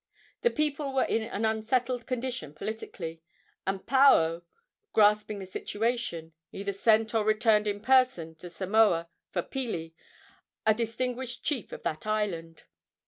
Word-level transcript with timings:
The 0.41 0.49
people 0.49 0.93
were 0.95 1.03
in 1.03 1.21
an 1.21 1.45
unsettled 1.45 2.07
condition 2.07 2.55
politically, 2.55 3.21
and 3.67 3.85
Paao, 3.85 4.41
grasping 4.93 5.37
the 5.37 5.45
situation, 5.45 6.33
either 6.51 6.73
sent 6.73 7.13
or 7.13 7.23
returned 7.23 7.67
in 7.67 7.81
person 7.81 8.33
to 8.37 8.49
Samoa 8.49 9.09
for 9.29 9.43
Pili, 9.43 9.93
a 10.65 10.73
distinguished 10.73 11.43
chief 11.43 11.71
of 11.71 11.83
that 11.83 12.07
island. 12.07 12.63